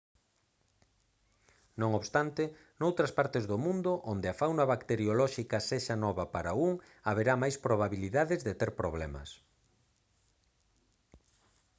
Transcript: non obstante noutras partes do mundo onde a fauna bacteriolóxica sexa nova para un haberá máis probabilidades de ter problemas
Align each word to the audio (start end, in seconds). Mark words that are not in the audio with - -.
non 1.81 1.91
obstante 1.99 2.43
noutras 2.81 3.11
partes 3.19 3.43
do 3.51 3.57
mundo 3.65 3.91
onde 4.11 4.27
a 4.29 4.37
fauna 4.41 4.65
bacteriolóxica 4.73 5.57
sexa 5.69 5.95
nova 6.05 6.25
para 6.35 6.51
un 6.67 6.71
haberá 7.09 7.33
máis 7.43 7.55
probabilidades 7.65 8.39
de 8.47 8.53
ter 8.59 8.71
problemas 8.81 9.29